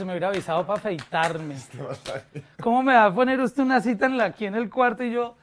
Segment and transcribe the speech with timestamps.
[0.00, 1.56] se me hubiera avisado para afeitarme.
[2.62, 5.12] ¿Cómo me va a poner usted una cita en la, aquí en el cuarto y
[5.12, 5.36] yo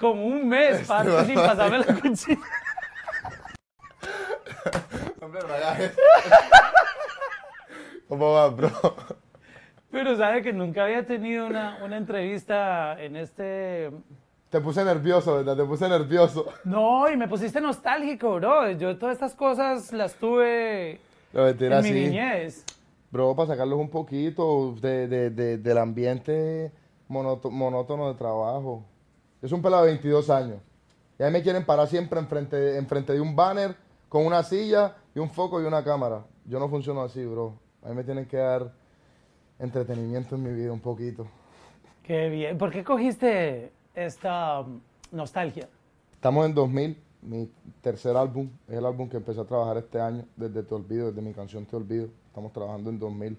[0.00, 2.40] como un mes, parce, sin pasarme la cuchilla?
[5.20, 5.40] Hombre.
[8.08, 8.72] ¿Cómo va, bro?
[9.92, 13.92] Pero sabe que nunca había tenido una, una entrevista en este...
[14.48, 15.56] Te puse nervioso, ¿verdad?
[15.56, 16.52] Te puse nervioso.
[16.64, 18.72] No, y me pusiste nostálgico, bro.
[18.72, 20.98] Yo todas estas cosas las tuve
[21.32, 21.94] mentira, en mi sí.
[21.94, 22.64] niñez.
[23.10, 26.72] Bro, para sacarlos un poquito de, de- de- del ambiente
[27.08, 28.84] monótono de trabajo.
[29.40, 30.58] Soy un pelado de 22 años.
[31.18, 33.74] Y ahí me quieren parar siempre enfrente, enfrente de un banner
[34.08, 36.24] con una silla y un foco y una cámara.
[36.44, 37.54] Yo no funciono así, bro.
[37.82, 38.72] A mí me tienen que dar
[39.58, 41.26] entretenimiento en mi vida un poquito.
[42.04, 42.58] Qué bien.
[42.58, 44.80] ¿Por qué cogiste esta um,
[45.12, 45.68] nostalgia?
[46.12, 47.50] Estamos en 2000, mi
[47.82, 51.22] tercer álbum, es el álbum que empecé a trabajar este año, desde Te Olvido, desde
[51.22, 52.08] mi canción Te Olvido.
[52.30, 53.36] Estamos trabajando en 2000.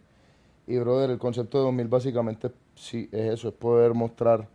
[0.68, 4.50] Y, brother, el concepto de 2000 básicamente sí es eso, es poder mostrar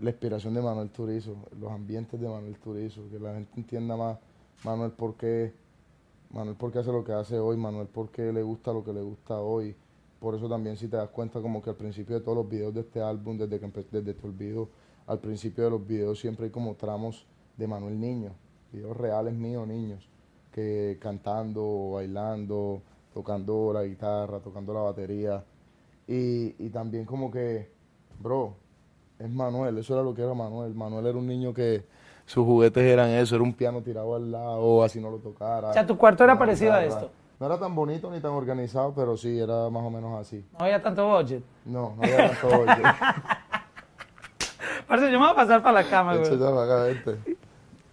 [0.00, 4.18] la inspiración de Manuel Turizo, los ambientes de Manuel Turizo, que la gente entienda más
[4.64, 5.52] Manuel por qué,
[6.30, 8.94] Manuel por qué hace lo que hace hoy, Manuel por qué le gusta lo que
[8.94, 9.76] le gusta hoy.
[10.18, 12.72] Por eso también si te das cuenta como que al principio de todos los videos
[12.72, 14.70] de este álbum, desde que desde Te Olvido,
[15.06, 17.26] al principio de los videos siempre hay como tramos
[17.58, 18.32] de Manuel Niño,
[18.72, 20.08] videos reales míos, niños,
[20.52, 22.82] que cantando, bailando,
[23.12, 25.44] tocando la guitarra, tocando la batería.
[26.06, 27.70] Y, y también como que,
[28.18, 28.54] bro,
[29.18, 30.74] es Manuel, eso era lo que era Manuel.
[30.74, 31.84] Manuel era un niño que
[32.24, 35.70] sus juguetes eran eso, era un piano tirado al lado, así no lo tocara.
[35.70, 37.10] O sea, tu cuarto era parecido a esto.
[37.40, 40.44] No era tan bonito ni tan organizado, pero sí, era más o menos así.
[40.58, 41.42] No había tanto budget.
[41.64, 42.82] No, no había tanto oye.
[44.88, 46.30] Parce, yo me voy a pasar para la cama, güey.
[46.30, 47.36] ya para acá, vente.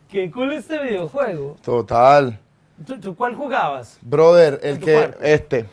[0.10, 1.58] Qué cool este videojuego.
[1.64, 2.40] Total.
[2.86, 3.98] ¿Tú, tú cuál jugabas?
[4.02, 5.18] Brother, el ¿En tu que, cuarto?
[5.24, 5.66] este,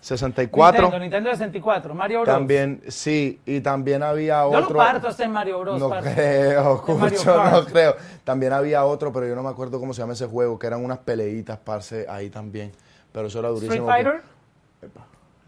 [0.00, 0.80] 64.
[0.82, 2.34] Nintendo, Nintendo 64, Mario Bros.
[2.34, 4.70] También, sí, y también había Yo otro.
[4.70, 5.78] lo parto hasta en Mario Bros.
[5.78, 7.96] No creo, En Mario Cucho, no creo.
[8.24, 10.84] También había otro, pero yo no me acuerdo cómo se llama ese juego, que eran
[10.84, 12.72] unas peleitas, parce, ahí también.
[13.12, 13.88] Pero eso era durísimo.
[13.88, 14.22] Street Fighter.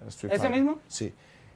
[0.08, 0.50] Street ¿Ese Fighter.
[0.62, 0.78] mismo?
[0.86, 1.14] Sí.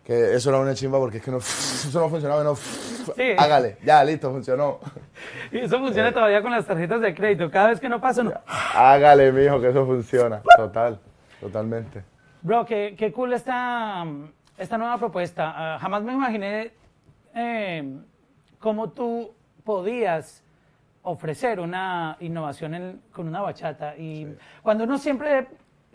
[0.08, 2.54] Que eso era una chimba porque es que no, eso no funcionaba no.
[3.38, 4.78] Hágale, ya, listo, funcionó.
[5.52, 5.80] Y eso Eh.
[5.80, 7.50] funciona todavía con las tarjetas de crédito.
[7.50, 8.32] Cada vez que no pasa, no.
[8.74, 10.40] Hágale, mijo, que eso funciona.
[10.56, 10.98] Total,
[11.40, 12.02] totalmente.
[12.40, 14.06] Bro, qué, qué cool esta,
[14.56, 15.52] esta nueva propuesta.
[15.74, 16.72] Ah, jamás me imaginé
[17.34, 17.98] eh,
[18.58, 20.42] cómo tú podías
[21.02, 23.94] ofrecer una innovación en- con una bachata.
[23.98, 24.26] Y
[24.62, 25.48] cuando uno siempre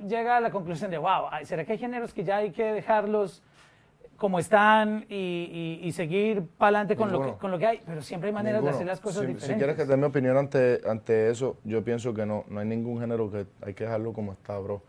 [0.07, 3.41] llega a la conclusión de, wow, ¿será que hay géneros que ya hay que dejarlos
[4.23, 7.81] como están y, y- y seguir para adelante con lo, que, con lo que hay?
[7.85, 8.71] Pero siempre hay maneras Ninguno.
[8.71, 9.49] de hacer las cosas si, diferentes.
[9.49, 12.61] Si quieres que te dé mi opinión ante, ante eso, yo pienso que no, no
[12.61, 14.81] hay ningún género que hay que dejarlo como está, bro.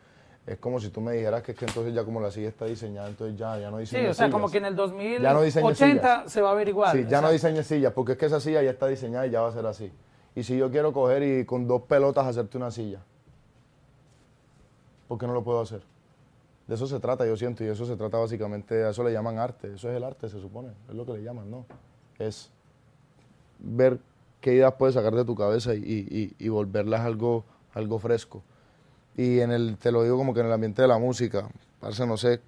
[0.46, 2.66] Es como si tú me dijeras que es que entonces ya como la silla está
[2.66, 4.32] diseñada, entonces ya, ya no Sí, diseñas o sea, sillas.
[4.32, 6.96] como que en el 2080 Ya no se va a ver igual.
[6.96, 9.40] Sí, ya no diseñes sillas, porque es que esa silla ya está diseñada y ya
[9.40, 9.90] va a ser así.
[10.36, 13.00] Y si yo quiero coger y con dos pelotas hacerte una silla,
[15.08, 15.80] ¿por qué no lo puedo hacer?
[16.66, 19.38] De eso se trata, yo siento, y eso se trata básicamente, a eso le llaman
[19.38, 21.66] arte, eso es el arte, se supone, es lo que le llaman, ¿no?
[22.18, 22.50] Es
[23.58, 23.98] ver
[24.40, 27.44] qué ideas puedes sacar de tu cabeza y, y- y volverlas algo,
[27.74, 28.42] algo fresco.
[29.16, 31.48] Y en el, te lo digo como que en el ambiente de la música,
[31.80, 32.40] parece, no sé,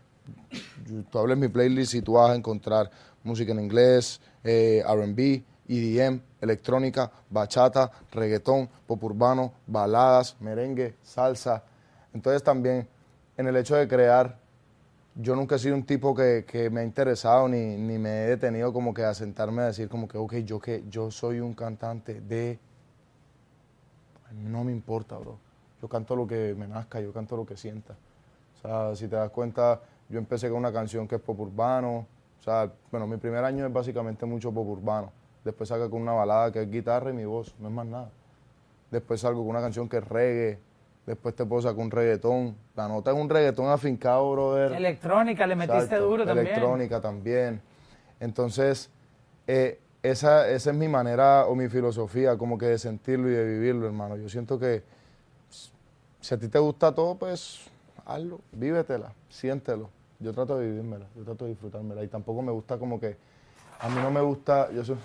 [1.10, 2.91] tú hables mi playlist y tú vas a encontrar
[3.22, 11.62] música en inglés, eh, R&B, EDM, electrónica, bachata, reggaetón, pop urbano, baladas, merengue, salsa.
[12.15, 12.88] Entonces también
[13.36, 14.38] en el hecho de crear,
[15.14, 18.26] yo nunca he sido un tipo que, que me ha interesado ni, ni me he
[18.28, 21.54] detenido como que a sentarme a decir como que, ok, yo que yo soy un
[21.54, 22.58] cantante de...
[24.32, 25.38] No me importa, bro.
[25.80, 27.94] Yo canto lo que me nazca, yo canto lo que sienta.
[28.56, 32.06] O sea, si te das cuenta, yo empecé con una canción que es pop urbano.
[32.41, 35.12] O sea, bueno, mi primer año es básicamente mucho pop urbano.
[35.44, 38.10] Después salgo con una balada que es guitarra y mi voz, no es más nada.
[38.91, 40.59] Después salgo con una canción que es reggae.
[41.06, 42.56] Después te puedo sacar un reggaetón.
[42.74, 44.72] La nota es un reggaetón afincado, brother.
[44.72, 46.48] Electrónica, le metiste Exacto, duro también.
[46.48, 47.60] Electrónica también.
[48.18, 48.91] Entonces,
[49.47, 53.44] eh, esa, esa es mi manera o mi filosofía como que de sentirlo y de
[53.44, 54.16] vivirlo, hermano.
[54.16, 54.82] Yo siento que
[56.20, 57.70] si a ti te gusta todo, pues
[58.04, 59.91] hazlo, vívetela, siéntelo.
[60.18, 62.03] Yo trato de vivírmela, yo trato de disfrutármela.
[62.03, 63.16] Y tampoco me gusta como que,
[63.78, 64.97] a mí no me gusta, yo soy,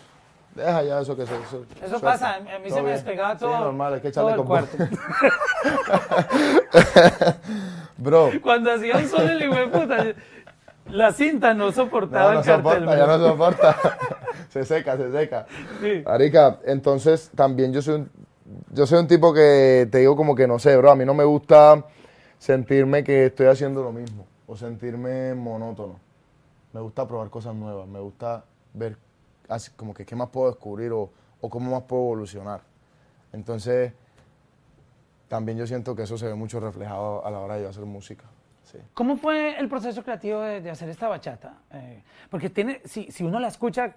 [0.56, 1.34] deja ya eso que se...
[1.36, 2.96] Eso, Eso pasa, a mí se Todo me bien.
[2.96, 4.78] despegaba todo, Sí, normal, hay que todo echarle el con cuarto.
[7.98, 10.06] Bro, Cuando hacía un sol el hijo de puta,
[10.90, 12.74] la cinta no soportaba no, no el cartel.
[12.86, 13.76] soporta, ya no soporta.
[14.50, 15.46] se seca, se seca.
[15.82, 16.04] Sí.
[16.06, 18.12] Arica, entonces también yo soy un,
[18.72, 21.14] yo soy un tipo que te digo como que no sé, bro, a mí no
[21.14, 21.86] me gusta
[22.38, 24.26] sentirme que estoy haciendo lo mismo.
[24.48, 26.00] o sentirme monótono.
[26.74, 28.44] Me gusta probar cosas nuevas, me gusta
[28.74, 28.98] ver
[29.52, 31.12] así, como que qué más puedo descubrir o,
[31.42, 32.62] o cómo más puedo evolucionar.
[33.34, 33.94] Entonces,
[35.28, 37.86] también yo siento que eso se ve mucho reflejado a la hora de yo hacer
[37.86, 38.26] música.
[38.64, 38.78] Sí.
[38.94, 41.56] ¿Cómo fue el proceso creativo de, de hacer esta bachata?
[41.72, 43.96] Eh, porque tiene, si, si uno la escucha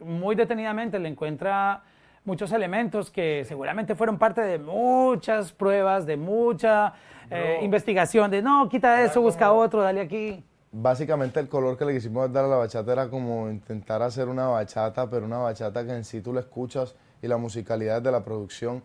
[0.00, 1.82] muy detenidamente, le encuentra
[2.24, 6.94] muchos elementos que seguramente fueron parte de muchas pruebas, de mucha
[7.30, 7.64] eh, Bro.
[7.64, 10.42] investigación, de no, quita eso, busca otro, dale aquí.
[10.76, 14.48] Básicamente el color que le quisimos dar a la bachata era como intentar hacer una
[14.48, 18.24] bachata, pero una bachata que en sí tú la escuchas y la musicalidad de la
[18.24, 18.82] producción.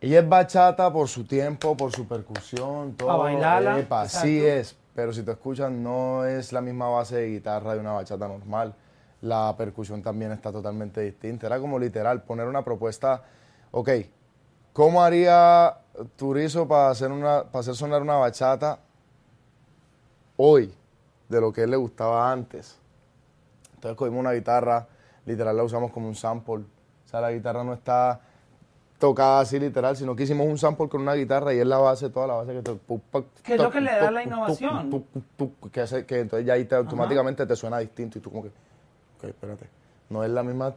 [0.00, 3.18] Ella es bachata por su tiempo, por su percusión, todo.
[3.18, 7.78] bailarla, epa, es, pero si tú escuchas no es la misma base de guitarra de
[7.78, 8.74] una bachata normal.
[9.20, 11.46] La percusión también está totalmente distinta.
[11.46, 13.22] Era como literal poner una propuesta,
[13.70, 13.90] ok,
[14.72, 15.78] ¿cómo haría
[16.16, 18.80] Turizo para hacer, una, para hacer sonar una bachata
[20.38, 20.72] hoy
[21.28, 22.78] de lo que a él le gustaba antes.
[23.74, 24.88] Entonces cogimos una guitarra,
[25.26, 26.54] literal la usamos como un sample.
[26.54, 28.20] O sea, la guitarra no está
[28.98, 32.10] tocada así literal, sino que hicimos un sample con una guitarra y es la base,
[32.10, 32.78] toda la base que te...
[33.44, 35.04] ¿Qué es lo que le da la innovación?
[35.70, 38.48] Que, hace- que entonces ya ahí te, automáticamente te suena distinto y tú como que,
[38.48, 39.66] ok, espérate.
[40.10, 40.74] No es la misma...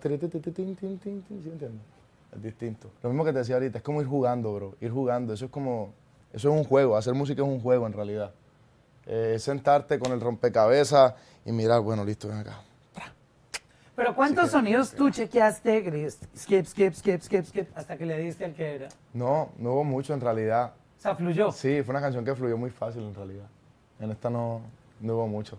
[1.44, 1.82] ¿sí entiendes?
[2.36, 2.90] Es distinto.
[3.02, 4.76] Lo mismo que te decía ahorita, es como ir jugando, bro.
[4.82, 5.94] Ir jugando, eso es como...
[6.32, 8.32] Eso es un juego, hacer música es un juego en realidad.
[9.06, 11.14] Eh, sentarte con el rompecabezas
[11.46, 12.62] y mirar, bueno, listo, ven acá.
[13.96, 15.84] Pero ¿cuántos sonidos tú chequeaste?
[15.84, 18.88] que le- Skip, skip, skip, skip, skip, hasta que le diste al que era.
[19.14, 20.74] No, no hubo mucho en realidad.
[20.98, 21.52] O sea, fluyó.
[21.52, 23.46] Sí, fue una canción que fluyó muy fácil en realidad.
[24.00, 24.62] En esta no,
[25.02, 25.58] no hubo mucho.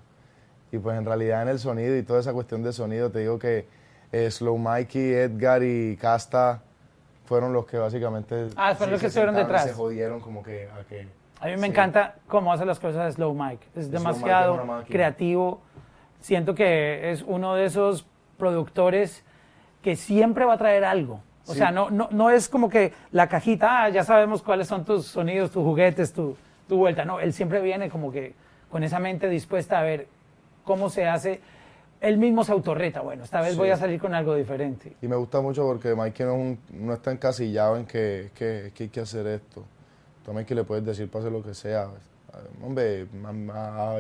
[0.73, 3.39] Y pues en realidad en el sonido y toda esa cuestión de sonido, te digo
[3.39, 3.67] que
[4.11, 6.63] eh, Slow Mikey, Edgar y Casta
[7.27, 8.49] fueron los que básicamente...
[8.57, 9.65] Ah, fueron los que estuvieron detrás.
[9.65, 11.07] Se jodieron como que a que...
[11.43, 11.67] A mí me Sí.
[11.67, 13.67] encanta cómo hace las cosas Slow Mike.
[13.75, 15.61] Es Slow demasiado Mike es creativo.
[16.21, 18.07] Siento que es uno de esos
[18.39, 19.25] productores
[19.83, 21.21] que siempre va a traer algo.
[21.47, 21.59] O Sí.
[21.59, 25.07] sea, no, no, no es como que la cajita, ah, ya sabemos cuáles son tus
[25.07, 26.37] sonidos, tus juguetes, tu,
[26.69, 27.05] tu vuelta.
[27.05, 28.35] No, él siempre viene como que
[28.71, 30.07] con esa mente dispuesta a ver
[30.65, 31.41] cómo se hace.
[32.01, 33.01] Él mismo se autorreta.
[33.01, 33.59] Bueno, esta vez Sí.
[33.59, 34.97] voy a salir con algo diferente.
[35.03, 38.71] Y me gusta mucho porque Mikey no, es un- no está encasillado en que, que,
[38.75, 39.65] que hay que hacer esto.
[40.29, 41.89] A Mikey le puedes decir, pase lo que sea.
[42.33, 43.07] Ah, Hombre,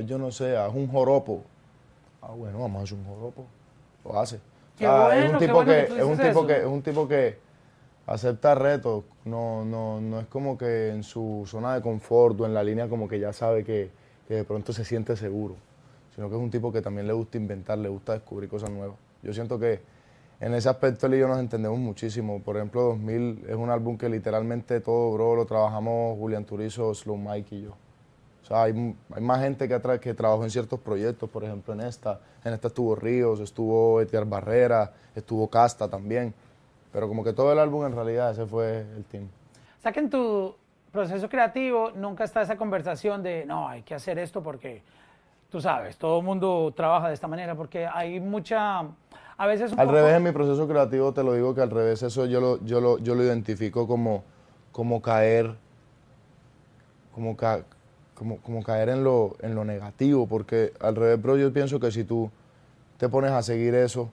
[0.06, 1.42] yo no sé, haz un joropo.
[2.20, 3.44] Ah, bueno, vamos a hacer un joropo.
[4.04, 4.40] Lo hace.
[4.78, 6.46] Qué es bueno, un tipo bueno que, que es un tipo eso.
[6.46, 7.38] que es un tipo que
[8.06, 9.04] acepta retos.
[9.24, 12.88] No, no, no es como que en su zona de confort o en la línea
[12.88, 13.90] como que ya sabe que,
[14.28, 15.56] que de pronto se siente seguro.
[16.14, 18.96] Sino que es un tipo que también le gusta inventar, le gusta descubrir cosas nuevas.
[19.22, 19.80] Yo siento que
[20.42, 22.42] en ese aspecto él y yo nos entendemos muchísimo.
[22.42, 27.16] Por ejemplo, 2000 es un álbum que literalmente todo, bro, lo trabajamos Julián Turizo, Slow
[27.16, 27.70] Mike y yo.
[27.70, 31.82] O sea, hay, hay más gente que, que trabajó en ciertos proyectos, por ejemplo, en
[31.82, 32.18] esta.
[32.44, 36.34] En esta estuvo Ríos, estuvo Edgar Barrera, estuvo Casta también.
[36.92, 39.28] Pero como que todo el álbum en realidad ese fue el team.
[39.78, 40.56] O sea que en tu
[40.90, 44.82] proceso creativo nunca está esa conversación de, no, hay que hacer esto porque,
[45.48, 48.88] tú sabes, todo el mundo trabaja de esta manera, porque hay mucha,
[49.42, 51.70] a veces un Al poco- revés, en mi proceso creativo te lo digo que al
[51.70, 54.22] revés, eso yo lo, yo lo, yo lo identifico como,
[54.70, 55.56] como caer,
[57.12, 57.64] como, ca-
[58.14, 61.90] como, como caer en lo, en lo negativo, porque al revés, bro, yo pienso que
[61.90, 62.30] si tú
[62.98, 64.10] te pones a seguir eso,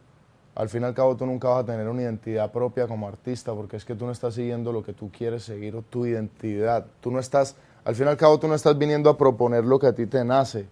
[0.55, 3.53] al fin y al cabo tú nunca vas a tener una identidad propia como artista,
[3.53, 6.88] porque es que tú no estás siguiendo lo que tú quieres seguir o tu identidad.
[7.01, 7.55] Tú no estás,
[7.86, 10.07] al fin y al cabo tú no estás viniendo a proponer lo que a ti
[10.07, 10.65] te nace,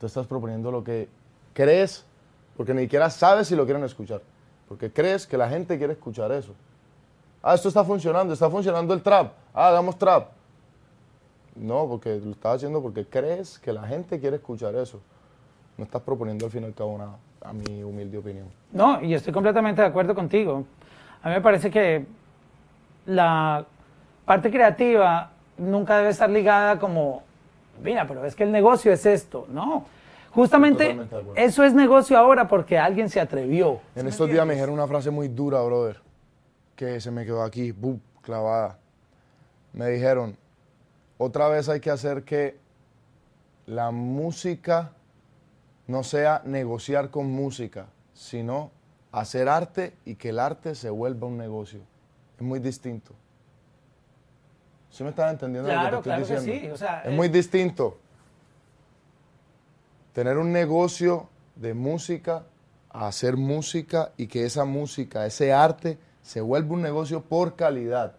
[0.00, 1.08] tú estás proponiendo lo que
[1.54, 2.04] crees,
[2.56, 4.20] porque ni siquiera sabes si lo quieren escuchar,
[4.68, 6.52] porque crees que la gente quiere escuchar eso.
[7.42, 10.28] Ah, esto está funcionando, está funcionando el trap, ah, hagamos trap.
[11.56, 15.00] No, porque lo estás haciendo porque crees que la gente quiere escuchar eso.
[15.76, 18.46] No estás proponiendo al fin y al cabo nada, a mi humilde opinión.
[18.72, 20.64] No, y estoy completamente de acuerdo contigo.
[21.22, 22.06] A mí me parece que
[23.06, 23.64] la
[24.24, 27.22] parte creativa nunca debe estar ligada como,
[27.82, 29.84] mira, pero es que el negocio es esto, ¿no?
[30.34, 30.98] Justamente
[31.36, 33.80] eso es negocio ahora porque alguien se atrevió.
[33.94, 36.00] ¿sí En estos días me dijeron una frase muy dura, brother,
[36.74, 37.72] que se me quedó aquí,
[38.20, 38.78] clavada.
[39.72, 40.36] Me dijeron,
[41.18, 42.58] otra vez hay que hacer que
[43.66, 44.92] la música
[45.86, 48.72] no sea negociar con música, sino
[49.12, 51.80] hacer arte y que el arte se vuelva un negocio.
[52.36, 53.12] Es muy distinto.
[54.90, 56.66] ¿Sí me estás entendiendo Claro, lo que te claro estoy que diciendo?
[56.66, 57.98] sí, o sea, es eh, muy distinto
[60.14, 62.44] tener un negocio de música
[62.88, 68.14] a hacer música y que esa música, ese arte, se vuelva un negocio por calidad.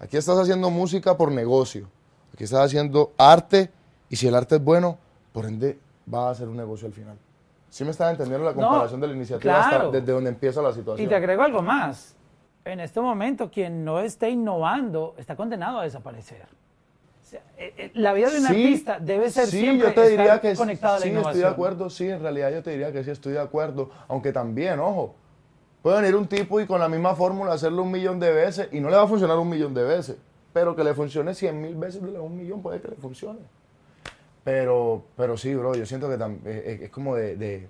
[0.00, 1.88] Aquí estás haciendo música por negocio.
[2.32, 3.70] Aquí estás haciendo arte
[4.10, 4.96] Y si el arte es bueno,
[5.32, 5.78] por ende
[6.12, 7.18] va a ser un negocio al final.
[7.68, 11.04] ¿Sí me estás entendiendo la comparación de la iniciativa hasta desde donde empieza la situación?
[11.04, 12.16] Y te agrego algo más.
[12.64, 16.46] En este momento, quien no esté innovando está condenado a desaparecer.
[17.94, 20.98] La vida de un artista debe ser sí, siempre yo te diría que conectada a
[20.98, 21.36] la sí, innovación.
[21.36, 24.32] estoy de acuerdo, sí, en realidad yo te diría que sí estoy de acuerdo, aunque
[24.32, 25.14] también, ojo,
[25.82, 28.80] puede venir un tipo y con la misma fórmula hacerlo un millón de veces y
[28.80, 30.16] no le va a funcionar un millón de veces,
[30.52, 33.40] pero que le funcione cien mil veces de un millón puede que le funcione.
[34.44, 36.14] Pero, pero sí, bro, yo siento que
[36.50, 37.68] es, es, como de,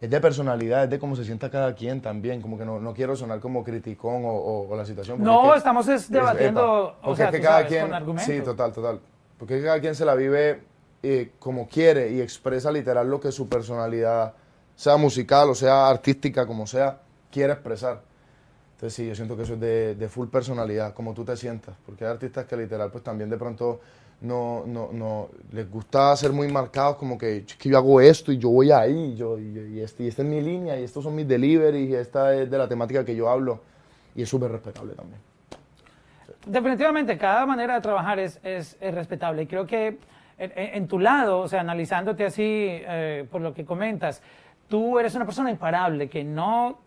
[0.00, 2.92] es de personalidad, es de cómo se sienta cada quien también, como que no, no
[2.92, 5.22] quiero sonar como criticón o, o, la situación.
[5.22, 9.00] No, estamos debatiendo, o sea, que cada quien, Sí, total, total.
[9.38, 10.62] Porque cada quien se la vive
[11.02, 14.34] eh, como quiere y expresa literal lo que su personalidad,
[14.74, 16.98] sea musical o sea artística, como sea,
[17.30, 18.02] quiere expresar.
[18.74, 21.74] Entonces sí, yo siento que eso es de, de full personalidad, como tú te sientas,
[21.86, 23.80] porque hay artistas que literal pues también de pronto
[24.20, 28.38] no, no, no, les gusta ser muy marcados como que, que yo hago esto y
[28.38, 31.28] yo voy ahí, yo, y, este, y esta es mi línea, y estos son mis
[31.28, 33.60] deliveries, y esta es de la temática que yo hablo,
[34.14, 35.20] y es súper respetable también.
[36.46, 39.98] Definitivamente, cada manera de trabajar es, es, respetable, y creo que
[40.38, 44.22] en, tu lado, o sea, analizándote así eh, por lo que comentas,
[44.68, 46.78] tú eres una persona imparable, que no,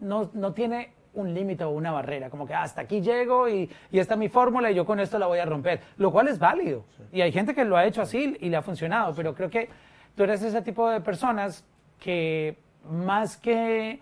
[0.00, 3.98] no, no tiene un límite o una barrera, como que hasta aquí llego y, y
[3.98, 6.38] esta es mi fórmula y yo con esto la voy a romper, lo cual es
[6.38, 6.84] válido.
[7.12, 9.68] Y hay gente que lo ha hecho así y le ha funcionado, pero creo que
[10.14, 11.64] tú eres ese tipo de personas
[11.98, 12.58] que
[12.90, 14.00] más que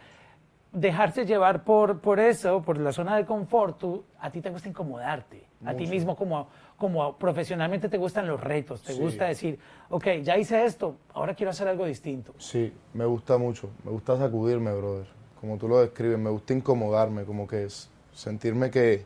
[0.72, 3.82] dejarse llevar por, por eso, por la zona de confort,
[4.20, 8.82] a ti te gusta incomodarte, a ti mismo como, como profesionalmente te gustan los retos,
[8.82, 12.34] te gusta decir, ok, ya hice esto, ahora quiero hacer algo distinto.
[12.38, 17.24] Sí, me gusta mucho, me gusta sacudirme, brother como tú lo describes, me gusta incomodarme,
[17.24, 17.66] como que
[18.12, 19.04] sentirme que,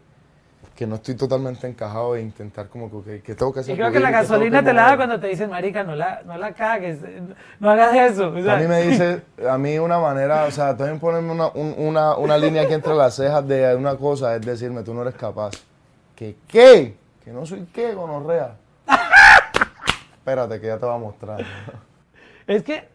[0.75, 3.75] que no estoy totalmente encajado e intentar como que, que tengo que hacer.
[3.75, 6.37] Y creo que la gasolina te la da cuando te dicen, marica, no la, no
[6.37, 6.99] la cagues,
[7.61, 8.27] no hagas eso.
[8.27, 12.37] A mí me dice, a mí una manera, o sea, también ponerme una, una, una
[12.37, 15.53] línea aquí entre las cejas de una cosa, es decirme, tú no eres capaz.
[16.17, 16.97] ¿Que qué?
[17.25, 18.57] Que no soy qué, gonorrea.
[20.15, 21.45] Espérate, que ya te voy a mostrar.
[22.47, 22.89] Es que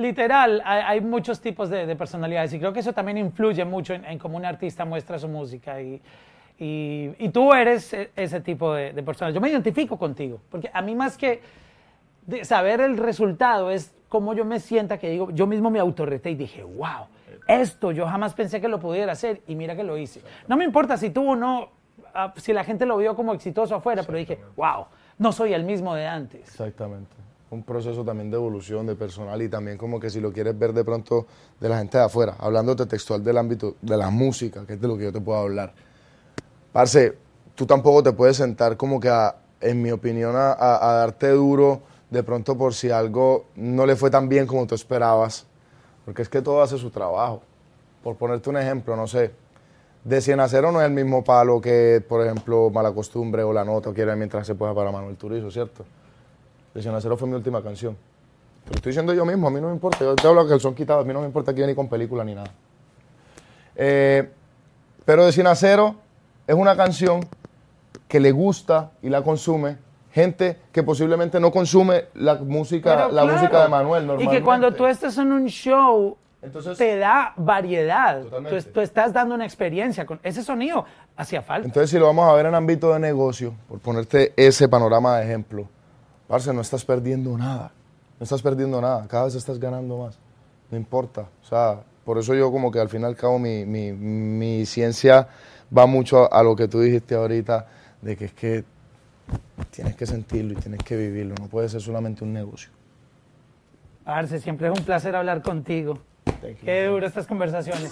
[0.00, 4.36] literal, hay, muchos tipos de, personalidades y creo que eso también influye mucho en, cómo
[4.36, 6.00] un artista muestra su música y,
[6.58, 9.30] y, tú eres e, ese tipo de, de, persona.
[9.30, 11.40] Yo me identifico contigo, porque a mí más que
[12.42, 16.34] saber el resultado es cómo yo me sienta que digo, yo mismo me autorreté y
[16.34, 17.06] dije, wow,
[17.46, 20.22] esto yo jamás pensé que lo pudiera hacer y mira que lo hice.
[20.48, 21.70] No me importa si tú o no,
[22.14, 24.86] ah, si la gente lo vio como exitoso afuera, pero dije, wow,
[25.18, 26.42] no soy el mismo de antes.
[26.42, 30.56] Exactamente un proceso también de evolución de personal y también como que si lo quieres
[30.56, 31.26] ver de pronto
[31.58, 34.86] de la gente de afuera, hablándote textual del ámbito de la música, que es de
[34.86, 35.74] lo que yo te puedo hablar.
[36.72, 37.16] Parce,
[37.56, 39.10] tú tampoco te puedes sentar como que,
[39.60, 44.28] en mi opinión, a, darte duro de pronto por si algo no le fue tan
[44.28, 45.46] bien como tú esperabas,
[46.04, 47.42] porque es que todo hace su trabajo.
[48.04, 49.32] Por ponerte un ejemplo, no sé,
[50.04, 53.64] de Cien Acero no es el mismo palo que, por ejemplo, Mala Costumbre o La
[53.64, 55.84] Nota o Quiere Mientras se pueda para Manuel Turizo, ¿cierto?
[56.74, 57.96] Decían Acero fue mi última canción.
[58.64, 60.00] Pero estoy diciendo yo mismo, a mí no me importa.
[60.00, 61.88] Yo te hablo que el son quitado, a mí no me importa que ni con
[61.88, 62.50] película ni nada.
[63.74, 64.28] Eh,
[65.04, 65.96] pero de Sin Acero
[66.46, 67.26] es una canción
[68.06, 69.78] que le gusta y la consume
[70.12, 74.36] gente que posiblemente no consume la música, la música de Manuel normalmente.
[74.36, 76.16] Y que cuando tú estás en un show
[76.76, 78.22] te da variedad.
[78.22, 80.84] Tú, tú, estás dando una experiencia con ese sonido
[81.16, 81.66] hacía falta.
[81.66, 85.24] Entonces si lo vamos a ver en ámbito de negocio, por ponerte ese panorama de
[85.24, 85.68] ejemplo,
[86.30, 87.72] Parce, no estás perdiendo nada.
[88.20, 89.04] No estás perdiendo nada.
[89.08, 90.16] Cada vez estás ganando más.
[90.70, 91.22] No importa.
[91.42, 95.26] O sea, por eso yo como que al fin y al cabo mi, mi, ciencia
[95.76, 97.66] va mucho a, lo que tú dijiste ahorita,
[98.00, 98.64] de que es que
[99.72, 101.34] tienes que sentirlo y tienes que vivirlo.
[101.34, 102.70] No puede ser solamente un negocio.
[104.04, 105.98] Arce, siempre es un placer hablar contigo.
[106.64, 107.90] Qué duro estas conversaciones.